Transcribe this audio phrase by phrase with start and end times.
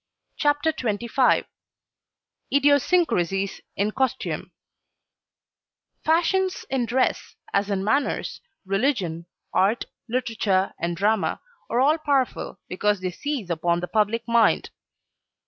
[0.35, 1.45] CHAPTER XXV
[2.51, 4.51] IDIOSYNCRASIES IN COSTUME
[6.03, 12.99] Fashions in dress as in manners, religion, art, literature and drama, are all powerful because
[13.01, 14.71] they seize upon the public mind.